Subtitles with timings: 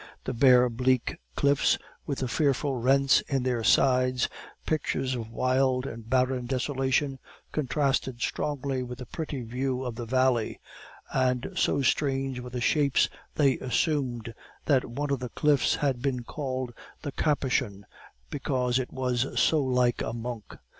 [0.23, 4.27] The bare, bleak cliffs, with the fearful rents in their sides,
[4.65, 7.19] pictures of wild and barren desolation,
[7.51, 10.59] contrasted strongly with the pretty view of the valley;
[11.13, 14.33] and so strange were the shapes they assumed,
[14.65, 16.73] that one of the cliffs had been called
[17.03, 17.85] "The Capuchin,"
[18.31, 20.55] because it was so like a monk.